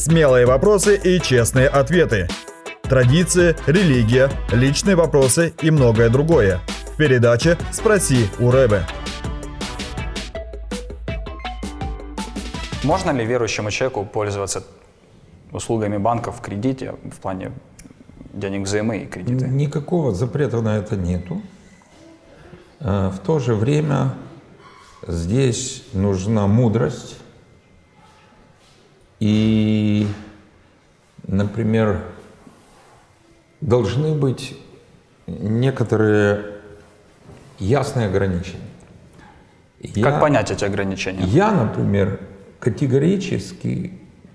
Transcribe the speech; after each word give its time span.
Смелые 0.00 0.46
вопросы 0.46 0.96
и 0.96 1.20
честные 1.20 1.68
ответы. 1.68 2.26
Традиции, 2.84 3.54
религия, 3.66 4.30
личные 4.50 4.96
вопросы 4.96 5.52
и 5.60 5.70
многое 5.70 6.08
другое. 6.08 6.62
В 6.94 6.96
передаче 6.96 7.58
«Спроси 7.70 8.30
у 8.38 8.50
Рэбе». 8.50 8.86
Можно 12.82 13.10
ли 13.10 13.26
верующему 13.26 13.70
человеку 13.70 14.06
пользоваться 14.06 14.64
услугами 15.52 15.98
банков 15.98 16.38
в 16.38 16.40
кредите 16.40 16.94
в 17.04 17.20
плане 17.20 17.52
денег 18.32 18.62
взаймы 18.62 19.00
и 19.00 19.06
кредиты? 19.06 19.48
Никакого 19.48 20.14
запрета 20.14 20.62
на 20.62 20.78
это 20.78 20.96
нету. 20.96 21.42
А, 22.80 23.10
В 23.10 23.18
то 23.18 23.38
же 23.38 23.54
время 23.54 24.14
здесь 25.06 25.84
нужна 25.92 26.46
мудрость. 26.46 27.16
И, 29.20 30.06
например, 31.26 32.02
должны 33.60 34.14
быть 34.14 34.56
некоторые 35.26 36.54
ясные 37.58 38.06
ограничения. 38.08 38.60
Я- 39.80 40.04
Как 40.04 40.20
понять 40.20 40.50
эти 40.50 40.64
ограничения? 40.64 41.22
я, 41.24 41.52
например, 41.52 42.20
категорически 42.58 43.92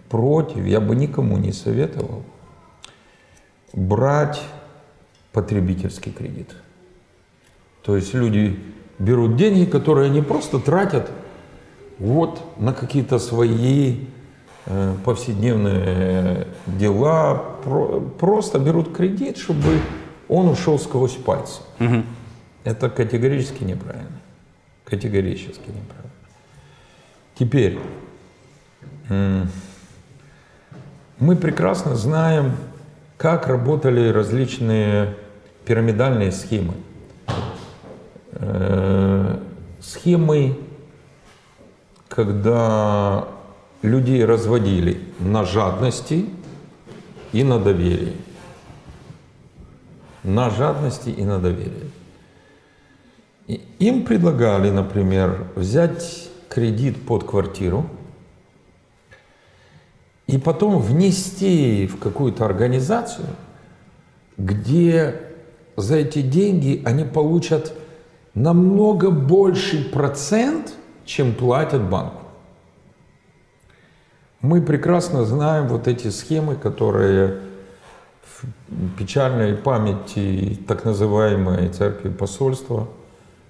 против, 0.09 0.65
я 0.65 0.79
бы 0.79 0.95
никому 0.95 1.37
не 1.37 1.51
советовал 1.51 2.23
брать 3.73 4.41
потребительский 5.31 6.11
кредит. 6.11 6.55
То 7.83 7.95
есть 7.95 8.13
люди 8.13 8.59
берут 8.99 9.35
деньги, 9.35 9.65
которые 9.69 10.09
они 10.09 10.21
просто 10.21 10.59
тратят 10.59 11.11
вот 11.99 12.41
на 12.59 12.73
какие-то 12.73 13.19
свои 13.19 14.05
повседневные 15.03 16.47
дела, 16.65 17.35
Про- 17.63 17.99
просто 18.01 18.59
берут 18.59 18.95
кредит, 18.95 19.37
чтобы 19.37 19.79
он 20.27 20.47
ушел 20.49 20.79
сквозь 20.79 21.13
пальцы. 21.15 21.61
Это 22.63 22.89
категорически 22.89 23.63
неправильно. 23.63 24.19
Категорически 24.85 25.67
неправильно. 25.67 26.11
Теперь, 27.37 27.79
мы 31.19 31.35
прекрасно 31.35 31.95
знаем, 31.95 32.53
как 33.17 33.47
работали 33.47 34.09
различные 34.09 35.15
пирамидальные 35.65 36.31
схемы. 36.31 36.73
Э, 38.33 39.39
Схемы, 39.81 40.57
когда 42.09 43.27
людей 43.85 44.25
разводили 44.25 44.99
на 45.19 45.45
жадности 45.45 46.25
и 47.31 47.43
на 47.43 47.59
доверии. 47.59 48.13
На 50.23 50.49
жадности 50.49 51.09
и 51.09 51.23
на 51.23 51.39
доверии. 51.39 51.91
И 53.47 53.61
Им 53.79 54.05
предлагали, 54.05 54.71
например, 54.71 55.47
взять 55.55 56.29
кредит 56.49 57.05
под 57.05 57.23
квартиру 57.23 57.85
и 60.27 60.37
потом 60.37 60.79
внести 60.81 61.87
в 61.87 61.99
какую-то 61.99 62.45
организацию, 62.45 63.27
где 64.37 65.21
за 65.75 65.97
эти 65.97 66.21
деньги 66.21 66.81
они 66.85 67.03
получат 67.03 67.73
намного 68.33 69.11
больший 69.11 69.83
процент, 69.85 70.73
чем 71.05 71.33
платят 71.33 71.81
банку. 71.81 72.24
Мы 74.45 74.61
прекрасно 74.61 75.25
знаем 75.25 75.67
вот 75.67 75.87
эти 75.87 76.09
схемы, 76.09 76.55
которые 76.55 77.39
в 78.31 78.95
печальной 78.95 79.55
памяти 79.55 80.59
так 80.67 80.85
называемой 80.85 81.67
церкви 81.69 82.09
посольства, 82.09 82.87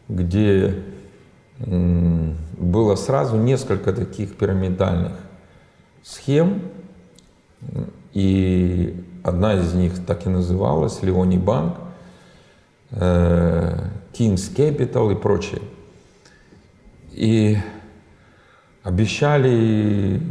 где 0.07 0.83
было 1.59 2.95
сразу 2.95 3.35
несколько 3.35 3.91
таких 3.91 4.37
пирамидальных 4.37 5.11
схем, 6.01 6.61
и 8.13 9.05
одна 9.21 9.55
из 9.55 9.73
них 9.73 10.05
так 10.05 10.25
и 10.25 10.29
называлась 10.29 11.03
Леоний 11.03 11.39
банк, 11.39 11.75
э, 12.91 13.89
King's 14.13 14.55
Capital 14.55 15.11
и 15.11 15.15
прочее. 15.17 15.61
И 17.11 17.57
обещали 18.81 20.21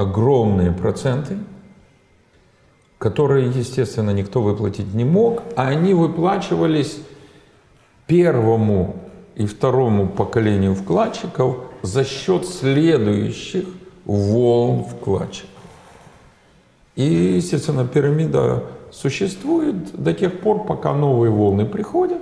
огромные 0.00 0.72
проценты, 0.72 1.38
которые, 2.98 3.48
естественно, 3.48 4.10
никто 4.10 4.42
выплатить 4.42 4.92
не 4.94 5.04
мог, 5.04 5.42
а 5.56 5.68
они 5.68 5.94
выплачивались 5.94 6.98
первому 8.06 8.96
и 9.36 9.46
второму 9.46 10.08
поколению 10.08 10.74
вкладчиков 10.74 11.56
за 11.82 12.04
счет 12.04 12.46
следующих 12.46 13.64
волн 14.04 14.84
вкладчиков. 14.84 15.48
И, 16.96 17.04
естественно, 17.04 17.86
пирамида 17.86 18.64
существует 18.90 19.94
до 19.94 20.12
тех 20.12 20.40
пор, 20.40 20.64
пока 20.66 20.92
новые 20.92 21.30
волны 21.30 21.64
приходят. 21.64 22.20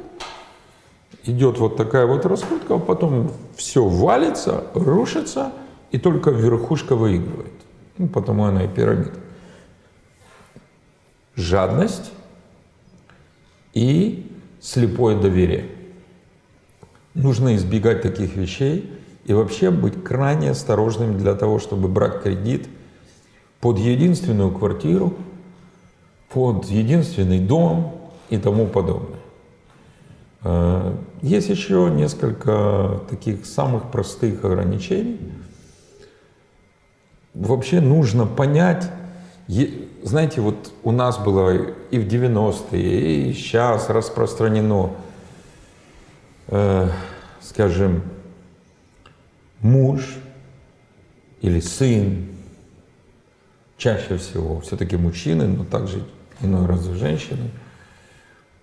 Идет 1.25 1.59
вот 1.59 1.77
такая 1.77 2.07
вот 2.07 2.25
раскрутка, 2.27 2.75
а 2.75 2.79
потом 2.79 3.33
все 3.57 3.85
валится, 3.85 4.65
рушится, 4.75 5.53
и 5.91 5.99
только 5.99 6.31
верхушка 6.31 6.95
выигрывает. 6.95 7.53
Ну, 7.99 8.09
потому 8.09 8.45
она 8.45 8.65
и 8.65 8.69
пирамида. 8.69 9.13
Жадность 11.35 12.13
и 13.75 14.33
слепое 14.61 15.21
доверие. 15.21 15.67
Нужно 17.15 17.57
избегать 17.57 18.03
таких 18.03 18.37
вещей 18.37 18.93
и 19.25 19.33
вообще 19.33 19.71
быть 19.71 20.03
крайне 20.03 20.51
осторожным 20.51 21.19
для 21.19 21.35
того, 21.35 21.59
чтобы 21.59 21.89
брать 21.89 22.23
кредит 22.23 22.69
под 23.61 23.79
единственную 23.79 24.53
квартиру, 24.53 25.15
под 26.33 26.67
единственный 26.67 27.41
дом 27.41 28.11
и 28.31 28.39
тому 28.39 28.67
подобное. 28.67 29.19
Э, 30.43 30.95
Есть 31.23 31.49
еще 31.49 31.91
несколько 31.93 33.01
таких 33.11 33.47
самых 33.47 33.91
простых 33.91 34.45
ограничений. 34.45 35.19
Вообще 37.39 37.81
нужно 37.81 38.27
понять, 38.27 38.91
знаете, 40.03 40.41
вот 40.41 40.73
у 40.83 40.91
нас 40.91 41.19
было 41.19 41.57
и 41.93 41.99
в 42.01 42.09
90-е, 42.09 43.31
и 43.31 43.33
сейчас 43.33 43.89
распространено, 43.91 44.91
э, 46.49 46.91
скажем, 47.41 48.03
муж 49.61 50.17
или 51.41 51.61
сын, 51.61 52.27
чаще 53.77 54.17
всего 54.17 54.59
все-таки 54.63 54.97
мужчины, 54.97 55.47
но 55.47 55.65
также 55.65 56.03
иной 56.41 56.67
раз 56.67 56.89
и 56.89 56.95
женщины, 56.95 57.51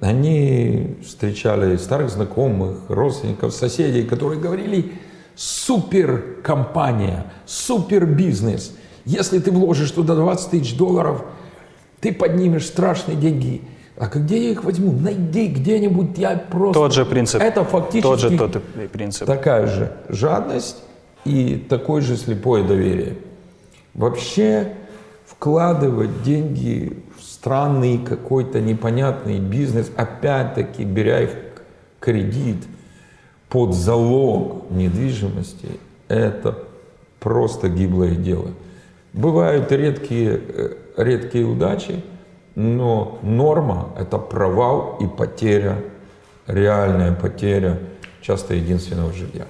они 0.02 0.98
встречали 1.02 1.78
старых 1.78 2.10
знакомых, 2.10 2.90
родственников, 2.90 3.54
соседей, 3.54 4.04
которые 4.04 4.42
говорили, 4.42 4.96
супер 5.36 6.38
компания, 6.44 7.32
супер 7.46 8.06
бизнес. 8.06 8.76
Если 9.06 9.40
ты 9.40 9.52
вложишь 9.52 9.92
туда 9.92 10.16
20 10.16 10.52
тысяч 10.52 10.76
долларов, 10.78 11.24
ты 12.00 12.14
поднимешь 12.14 12.66
страшные 12.66 13.18
деньги. 13.18 13.62
А 13.98 14.08
где 14.08 14.46
я 14.46 14.52
их 14.52 14.64
возьму? 14.64 14.92
Найди 14.92 15.48
где-нибудь, 15.48 16.18
я 16.18 16.36
просто... 16.36 16.74
Тот 16.74 16.94
же 16.94 17.06
принцип. 17.06 17.42
Это 17.42 17.64
фактически 17.64 18.04
Тот 18.04 18.20
же 18.20 18.38
тот 18.38 18.64
принцип. 18.92 19.26
такая 19.26 19.68
же 19.68 19.94
жадность 20.10 20.78
и 21.24 21.56
такое 21.70 22.02
же 22.02 22.18
слепое 22.18 22.64
доверие. 22.64 23.18
Вообще 23.94 24.74
вкладывать 25.26 26.24
деньги 26.24 27.02
в 27.18 27.24
странный 27.24 27.98
какой-то 27.98 28.60
непонятный 28.60 29.40
бизнес, 29.40 29.90
опять-таки 29.96 30.84
беря 30.84 31.22
их 31.22 31.32
кредит 32.00 32.58
под 33.50 33.74
залог 33.74 34.70
недвижимости, 34.70 35.80
это 36.08 36.58
просто 37.20 37.70
гиблое 37.70 38.16
дело. 38.16 38.50
Бывают 39.14 39.72
редкие, 39.72 40.42
э, 40.48 40.76
редкие 40.98 41.46
удачи, 41.46 42.04
но 42.56 43.20
норма– 43.22 43.90
это 43.98 44.18
провал 44.18 44.98
и 45.00 45.08
потеря, 45.08 45.78
реальная 46.48 47.14
потеря 47.14 47.80
часто 48.22 48.56
единственного 48.56 49.14
жилья. 49.14 49.46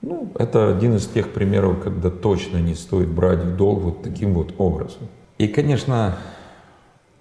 Ну, 0.00 0.32
это 0.38 0.68
один 0.68 0.96
из 0.96 1.06
тех 1.06 1.32
примеров, 1.32 1.82
когда 1.82 2.10
точно 2.10 2.56
не 2.58 2.74
стоит 2.74 3.08
брать 3.08 3.38
в 3.38 3.56
долг 3.56 3.82
вот 3.82 4.02
таким 4.02 4.34
вот 4.34 4.54
образом. 4.58 5.08
И, 5.38 5.46
конечно, 5.46 6.18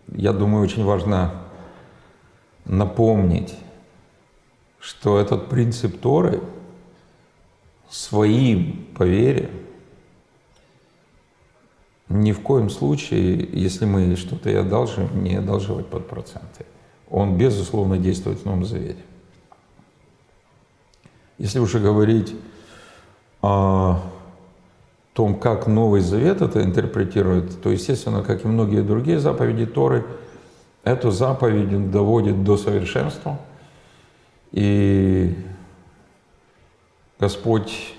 я 0.07 0.33
думаю, 0.33 0.63
очень 0.63 0.83
важно 0.83 1.33
напомнить, 2.65 3.53
что 4.81 5.19
этот 5.19 5.47
принцип 5.47 6.01
Торы 6.01 6.41
своим 7.89 8.87
поверием 8.97 9.51
ни 12.09 12.33
в 12.33 12.41
коем 12.41 12.69
случае, 12.69 13.47
если 13.53 13.85
мы 13.85 14.15
что-то 14.17 14.49
и 14.49 14.55
одалживаем, 14.55 15.23
не 15.23 15.35
одалживать 15.35 15.87
под 15.87 16.07
проценты. 16.07 16.65
Он, 17.09 17.37
безусловно, 17.37 17.97
действует 17.97 18.39
в 18.39 18.45
Новом 18.45 18.65
Завете. 18.65 19.01
Если 21.37 21.59
уже 21.59 21.79
говорить 21.79 22.35
о 23.41 24.01
том, 25.13 25.39
как 25.39 25.67
Новый 25.67 26.01
Завет 26.01 26.41
это 26.41 26.63
интерпретирует, 26.63 27.61
то, 27.61 27.69
естественно, 27.69 28.23
как 28.23 28.43
и 28.45 28.47
многие 28.47 28.81
другие 28.81 29.19
заповеди 29.19 29.65
Торы, 29.65 30.05
эту 30.83 31.11
заповедь 31.11 31.91
доводит 31.91 32.43
до 32.43 32.57
совершенства. 32.57 33.39
И 34.51 35.35
Господь 37.19 37.95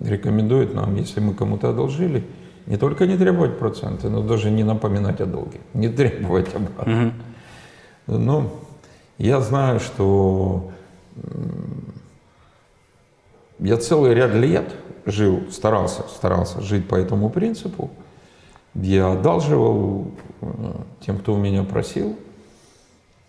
рекомендует 0.00 0.74
нам, 0.74 0.96
если 0.96 1.20
мы 1.20 1.34
кому-то 1.34 1.70
одолжили, 1.70 2.26
не 2.66 2.76
только 2.76 3.06
не 3.06 3.16
требовать 3.16 3.58
проценты, 3.58 4.10
но 4.10 4.22
даже 4.22 4.50
не 4.50 4.64
напоминать 4.64 5.20
о 5.20 5.26
долге, 5.26 5.60
не 5.72 5.88
требовать 5.88 6.54
обратно. 6.54 6.90
Mm-hmm. 6.90 7.12
Ну, 8.18 8.50
я 9.16 9.40
знаю, 9.40 9.80
что 9.80 10.70
я 13.58 13.76
целый 13.76 14.14
ряд 14.14 14.34
лет 14.34 14.74
жил, 15.06 15.50
старался, 15.50 16.02
старался 16.08 16.60
жить 16.60 16.86
по 16.86 16.94
этому 16.94 17.30
принципу. 17.30 17.90
Я 18.74 19.12
одалживал 19.12 20.12
э, 20.40 20.46
тем, 21.00 21.18
кто 21.18 21.34
у 21.34 21.38
меня 21.38 21.64
просил, 21.64 22.16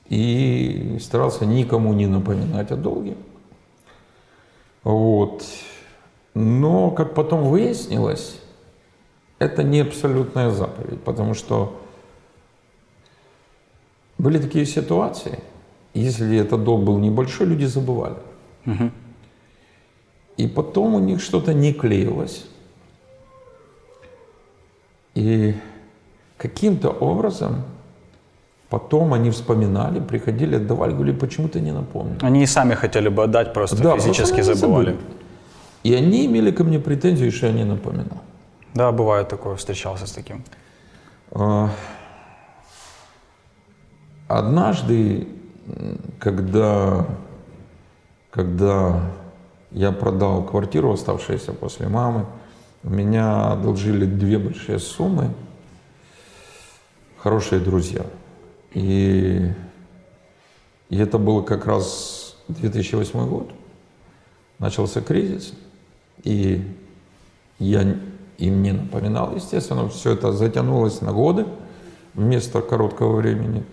и 0.10 0.98
старался 1.00 1.46
никому 1.46 1.94
не 1.94 2.08
напоминать 2.08 2.72
о 2.72 2.76
долге. 2.76 3.16
Вот. 4.84 5.46
Но, 6.34 6.92
как 6.92 7.14
потом 7.14 7.44
выяснилось, 7.44 8.40
это 9.38 9.64
не 9.64 9.82
абсолютная 9.82 10.50
заповедь, 10.50 11.02
потому 11.04 11.34
что 11.34 11.80
были 14.18 14.38
такие 14.40 14.66
ситуации, 14.66 15.40
если 15.94 16.38
этот 16.38 16.64
долг 16.64 16.84
был 16.84 16.98
небольшой, 16.98 17.48
люди 17.48 17.66
забывали. 17.66 18.18
Угу. 18.66 18.92
И 20.38 20.48
потом 20.48 20.96
у 20.96 21.00
них 21.00 21.22
что-то 21.22 21.54
не 21.54 21.74
клеилось. 21.74 22.46
И 25.16 25.56
каким-то 26.38 26.90
образом 26.90 27.64
потом 28.70 29.14
они 29.14 29.30
вспоминали, 29.30 30.00
приходили, 30.00 30.56
отдавали, 30.56 30.94
говорили, 30.94 31.16
почему 31.18 31.48
ты 31.48 31.62
не 31.62 31.72
напомнил. 31.72 32.18
Они 32.22 32.44
и 32.44 32.46
сами 32.46 32.76
хотели 32.76 33.10
бы 33.10 33.24
отдать, 33.24 33.54
просто 33.54 33.82
да, 33.82 33.98
физически 33.98 34.36
просто 34.36 34.56
забывали. 34.56 34.92
Забыли. 34.92 35.06
И 35.84 35.94
они 35.94 36.26
имели 36.26 36.52
ко 36.52 36.64
мне 36.64 36.80
претензии, 36.80 37.30
что 37.30 37.48
я 37.48 37.54
не 37.54 37.64
напоминал. 37.64 38.22
Да, 38.74 38.92
бывает 38.92 39.30
такое, 39.30 39.56
встречался 39.56 40.06
с 40.06 40.12
таким. 40.12 40.44
А, 41.32 41.70
однажды, 44.28 45.28
когда, 46.20 47.06
когда 48.30 49.02
я 49.72 49.92
продал 49.92 50.44
квартиру, 50.44 50.92
оставшуюся 50.92 51.54
после 51.54 51.88
мамы, 51.88 52.26
у 52.84 52.90
меня 52.90 53.52
одолжили 53.52 54.06
две 54.06 54.38
большие 54.38 54.80
суммы, 54.80 55.32
хорошие 57.18 57.62
друзья. 57.62 58.04
И, 58.74 59.52
и 60.90 60.98
это 60.98 61.18
было 61.18 61.42
как 61.42 61.66
раз 61.66 62.36
2008 62.50 63.28
год. 63.28 63.52
Начался 64.60 65.02
кризис, 65.02 65.54
и 66.24 66.62
я 67.60 67.82
им 68.38 68.64
не 68.64 68.72
напоминал, 68.72 69.36
естественно, 69.36 69.88
все 69.90 70.14
это 70.14 70.32
затянулось 70.34 71.02
на 71.02 71.14
годы 71.14 71.46
вместо 72.14 72.62
короткого 72.62 73.18
времени. 73.18 73.64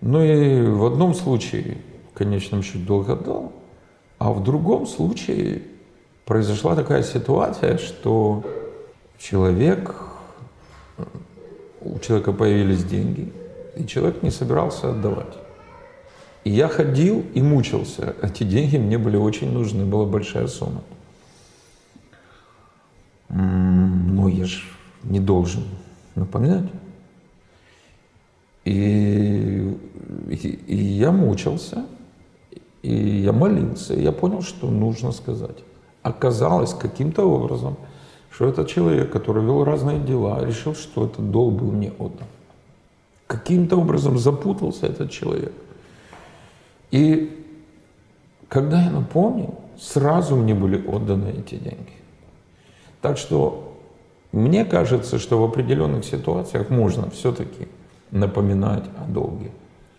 Ну 0.00 0.22
и 0.22 0.62
в 0.62 0.84
одном 0.84 1.14
случае, 1.14 1.78
в 2.12 2.18
конечном 2.18 2.62
счете, 2.62 2.78
долго 2.78 3.16
дал, 3.16 3.52
а 4.18 4.32
в 4.32 4.42
другом 4.42 4.86
случае 4.86 5.62
произошла 6.24 6.74
такая 6.74 7.02
ситуация, 7.02 7.78
что 7.78 8.44
человек, 9.18 9.94
у 11.80 11.98
человека 11.98 12.32
появились 12.32 12.84
деньги, 12.84 13.32
и 13.76 13.86
человек 13.86 14.22
не 14.22 14.30
собирался 14.30 14.90
отдавать. 14.90 15.36
И 16.44 16.50
я 16.50 16.68
ходил 16.68 17.24
и 17.34 17.42
мучился. 17.42 18.14
Эти 18.22 18.44
деньги 18.44 18.78
мне 18.78 18.98
были 18.98 19.16
очень 19.16 19.52
нужны, 19.52 19.84
была 19.84 20.06
большая 20.06 20.46
сумма. 20.46 20.82
Но 23.28 24.28
я 24.28 24.44
же 24.46 24.62
не 25.04 25.20
должен 25.20 25.64
напоминать. 26.14 26.68
И, 28.64 29.78
и, 30.28 30.34
и 30.34 30.76
я 30.76 31.12
мучился, 31.12 31.86
и 32.82 32.94
я 32.94 33.32
молился, 33.32 33.94
и 33.94 34.02
я 34.02 34.12
понял, 34.12 34.42
что 34.42 34.70
нужно 34.70 35.12
сказать. 35.12 35.58
Оказалось 36.02 36.74
каким-то 36.74 37.24
образом, 37.24 37.76
что 38.30 38.46
этот 38.46 38.68
человек, 38.68 39.10
который 39.10 39.44
вел 39.44 39.64
разные 39.64 39.98
дела, 39.98 40.44
решил, 40.44 40.74
что 40.74 41.06
этот 41.06 41.30
долг 41.30 41.54
был 41.54 41.72
мне 41.72 41.92
отдан. 41.98 42.26
Каким-то 43.30 43.76
образом 43.76 44.18
запутался 44.18 44.88
этот 44.88 45.12
человек. 45.12 45.52
И 46.90 47.46
когда 48.48 48.82
я 48.82 48.90
напомнил, 48.90 49.54
сразу 49.78 50.34
мне 50.34 50.52
были 50.52 50.84
отданы 50.84 51.28
эти 51.38 51.54
деньги. 51.54 51.92
Так 53.00 53.18
что 53.18 53.78
мне 54.32 54.64
кажется, 54.64 55.20
что 55.20 55.40
в 55.40 55.44
определенных 55.44 56.04
ситуациях 56.04 56.70
можно 56.70 57.08
все-таки 57.10 57.68
напоминать 58.10 58.82
о 58.98 59.08
долге. 59.08 59.52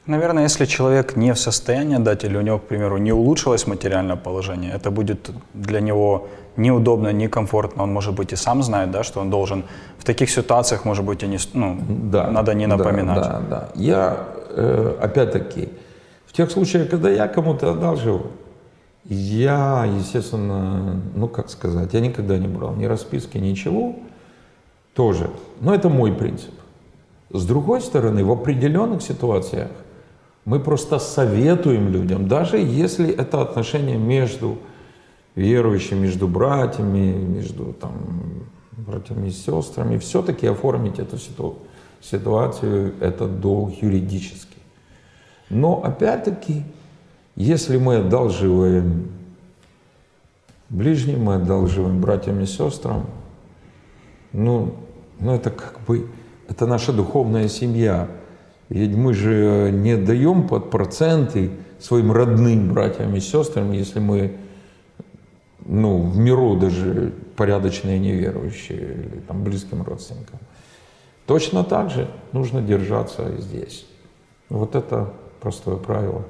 Наверное, 0.08 0.44
если 0.44 0.66
человек 0.66 1.16
не 1.16 1.32
в 1.34 1.40
состоянии 1.40 1.98
дать, 1.98 2.24
или 2.24 2.36
у 2.36 2.42
него, 2.42 2.58
к 2.58 2.64
примеру, 2.64 2.98
не 2.98 3.12
улучшилось 3.12 3.68
материальное 3.68 4.16
положение, 4.16 4.72
это 4.74 4.90
будет 4.90 5.30
для 5.54 5.80
него 5.80 6.28
неудобно, 6.58 7.14
некомфортно. 7.14 7.84
Он, 7.84 7.94
может 7.94 8.16
быть, 8.16 8.34
и 8.34 8.36
сам 8.36 8.64
знает, 8.64 8.92
да, 8.92 9.04
что 9.04 9.20
он 9.20 9.30
должен 9.30 9.64
в 10.00 10.04
таких 10.04 10.32
ситуациях, 10.32 10.86
может 10.86 11.06
быть, 11.06 11.24
и 11.24 11.28
не, 11.28 11.38
ну, 11.54 11.78
да, 11.88 12.32
надо 12.32 12.54
не 12.56 12.68
напоминать. 12.68 13.22
Да, 13.22 13.40
да, 13.40 13.42
да. 13.50 13.70
Я, 13.76 14.18
э, 14.50 14.98
опять-таки, 15.02 15.70
в 16.26 16.34
тех 16.34 16.50
случаях, 16.50 16.90
когда 16.90 17.10
я 17.10 17.28
кому-то 17.28 17.72
одалживаю, 17.72 18.32
я, 19.06 19.86
естественно, 19.86 21.00
ну 21.16 21.28
как 21.28 21.50
сказать, 21.50 21.94
я 21.94 22.00
никогда 22.00 22.38
не 22.38 22.48
брал 22.48 22.74
ни 22.76 22.86
расписки, 22.86 23.38
ничего, 23.38 23.96
тоже. 24.94 25.30
Но 25.60 25.74
это 25.76 25.90
мой 25.90 26.12
принцип. 26.12 26.54
С 27.30 27.46
другой 27.46 27.82
стороны, 27.82 28.24
в 28.24 28.32
определенных 28.32 29.02
ситуациях 29.02 29.70
мы 30.46 30.60
просто 30.60 31.00
советуем 31.00 31.90
людям, 31.90 32.28
даже 32.28 32.58
если 32.58 33.10
это 33.10 33.42
отношения 33.42 33.98
между 33.98 34.58
верующими, 35.36 36.00
между 36.00 36.28
братьями, 36.28 37.14
между 37.14 37.74
там, 37.74 37.94
братьями 38.72 39.28
и 39.28 39.32
сестрами, 39.32 39.98
все-таки 39.98 40.48
оформить 40.48 41.00
эту 41.00 41.18
ситуацию, 42.02 42.96
этот 43.00 43.40
долг 43.40 43.74
юридически. 43.82 44.58
Но 45.50 45.84
опять-таки, 45.84 46.64
если 47.36 47.78
мы 47.78 47.98
одалживаем 47.98 49.10
ближним, 50.70 51.26
мы 51.26 51.36
одалживаем 51.36 52.02
братьям 52.02 52.40
и 52.40 52.46
сестрам, 52.46 53.06
ну, 54.34 54.76
ну 55.20 55.36
это 55.36 55.50
как 55.52 55.82
бы, 55.86 56.10
это 56.48 56.66
наша 56.66 56.94
духовная 56.94 57.48
семья. 57.48 58.08
Ведь 58.72 58.96
мы 58.96 59.14
же 59.14 59.70
не 59.70 59.98
даем 59.98 60.48
под 60.48 60.70
проценты 60.70 61.52
своим 61.78 62.14
родным 62.14 62.72
братьям 62.72 63.14
и 63.14 63.20
сестрам, 63.20 63.74
если 63.74 64.00
мы 64.00 64.38
ну, 65.66 66.08
в 66.08 66.18
миру 66.18 66.56
даже 66.56 67.14
порядочные 67.36 68.00
неверующие 68.00 68.94
или 68.94 69.20
там, 69.28 69.44
близким 69.44 69.84
родственникам. 69.84 70.40
Точно 71.26 71.66
так 71.66 71.90
же 71.90 72.08
нужно 72.32 72.62
держаться 72.62 73.36
здесь. 73.42 73.86
Вот 74.48 74.76
это 74.76 75.12
простое 75.42 75.76
правило 75.76 76.24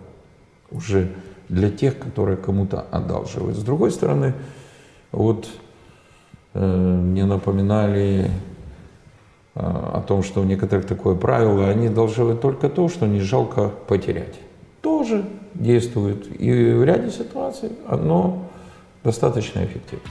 уже 0.72 1.12
для 1.48 1.70
тех, 1.70 2.00
которые 2.00 2.38
кому-то 2.38 2.82
одалживают. 2.90 3.56
С 3.56 3.62
другой 3.62 3.92
стороны, 3.92 4.34
вот 5.12 5.48
э, 6.56 6.60
мне 6.60 7.26
напоминали 7.26 8.32
о 9.53 10.03
том, 10.08 10.24
что 10.24 10.41
у 10.41 10.43
некоторых 10.43 10.86
такое 10.86 11.15
правило, 11.15 11.67
они 11.67 11.88
одалживают 11.88 12.41
только 12.41 12.70
то, 12.70 12.88
что 12.89 13.05
не 13.05 13.20
жалко 13.20 13.72
потерять. 13.88 14.36
Тоже 14.81 15.25
действует. 15.53 16.27
И 16.39 16.51
в 16.51 16.84
ряде 16.84 17.12
ситуаций 17.12 17.70
оно 17.88 18.48
достаточно 19.03 19.60
эффективно. 19.65 20.05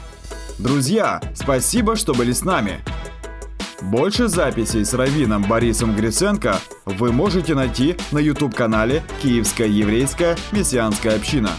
Друзья, 0.58 1.20
спасибо, 1.34 1.96
что 1.96 2.12
были 2.12 2.32
с 2.32 2.44
нами. 2.44 2.80
Больше 3.82 4.28
записей 4.28 4.84
с 4.84 4.92
Равином 4.92 5.44
Борисом 5.48 5.96
Гриценко 5.96 6.56
вы 6.84 7.12
можете 7.12 7.54
найти 7.54 7.96
на 8.12 8.18
YouTube-канале 8.18 9.02
«Киевская 9.22 9.68
еврейская 9.68 10.36
мессианская 10.52 11.16
община». 11.16 11.50